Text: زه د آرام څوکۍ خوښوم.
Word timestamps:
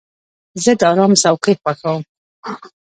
زه 0.63 0.71
د 0.79 0.81
آرام 0.91 1.11
څوکۍ 1.21 1.53
خوښوم. 1.61 2.01